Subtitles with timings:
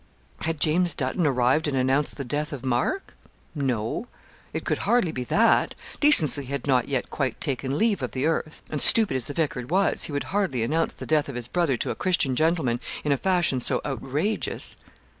[0.39, 3.13] Had James Dutton arrived and announced the death of Mark
[3.53, 4.07] no;
[4.51, 8.63] it could hardly be that decency had not yet quite taken leave of the earth;
[8.71, 11.77] and stupid as the vicar was, he would hardly announce the death of his brother
[11.77, 14.75] to a Christian gentleman in a fashion so outrageous.